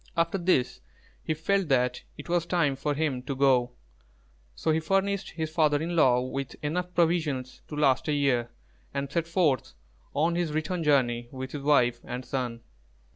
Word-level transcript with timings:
After 0.17 0.39
this, 0.39 0.79
he 1.23 1.35
felt 1.35 1.67
that 1.67 2.01
it 2.17 2.27
was 2.27 2.47
time 2.47 2.75
for 2.75 2.95
him 2.95 3.21
to 3.21 3.35
go; 3.35 3.73
so 4.55 4.71
he 4.71 4.79
furnished 4.79 5.29
his 5.29 5.51
father 5.51 5.79
in 5.79 5.95
law 5.95 6.21
with 6.21 6.55
enough 6.63 6.95
provisions 6.95 7.61
to 7.67 7.75
last 7.75 8.07
a 8.07 8.13
year, 8.13 8.49
and 8.95 9.11
set 9.11 9.27
forth 9.27 9.73
on 10.15 10.33
his 10.33 10.53
return 10.53 10.83
journey 10.83 11.29
with 11.31 11.51
his 11.51 11.61
wife 11.61 11.99
and 12.03 12.25
son. 12.25 12.61